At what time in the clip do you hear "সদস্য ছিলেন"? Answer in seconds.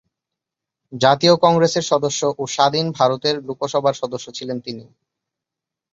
4.01-4.57